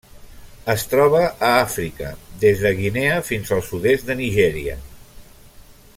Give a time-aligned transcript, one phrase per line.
[0.73, 2.09] Es troba a Àfrica:
[2.45, 4.79] des de Guinea fins al sud-est de Nigèria.